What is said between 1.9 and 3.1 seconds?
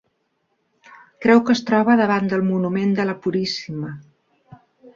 davant del Monument de